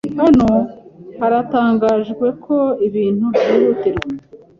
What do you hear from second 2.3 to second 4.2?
ko ibintu byihutirwa.